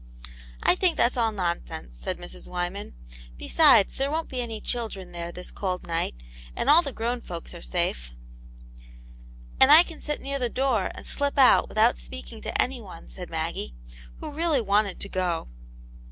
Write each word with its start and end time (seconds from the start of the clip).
"I 0.63 0.73
think 0.73 0.97
that's 0.97 1.15
all 1.15 1.31
nonsense," 1.31 1.99
said 2.01 2.17
Mrs. 2.17 2.47
Wyman." 2.47 2.95
Besides, 3.37 3.93
there 3.93 4.09
won't 4.09 4.29
be 4.29 4.41
any 4.41 4.59
children 4.59 5.11
there 5.11 5.31
this 5.31 5.51
cold 5.51 5.85
night, 5.85 6.15
and 6.55 6.71
all 6.71 6.81
the 6.81 6.91
grown 6.91 7.21
folks 7.21 7.53
are 7.53 7.61
safe." 7.61 8.09
*' 8.81 9.59
And 9.61 9.71
I 9.71 9.83
can 9.83 10.01
sit 10.01 10.19
near 10.19 10.39
the 10.39 10.49
door 10.49 10.89
and 10.95 11.05
slip 11.05 11.37
out 11.37 11.69
without 11.69 11.99
speaking 11.99 12.41
to 12.41 12.59
anyone," 12.59 13.09
said 13.09 13.29
Maggie, 13.29 13.75
who 14.19 14.31
really 14.31 14.59
wanted 14.59 14.99
to 15.01 15.09
go. 15.09 15.49